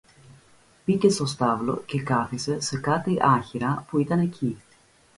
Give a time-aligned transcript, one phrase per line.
[0.85, 4.57] Μπήκε στο στάβλο, και κάθησε σε κάτι άχυρα που ήταν εκεί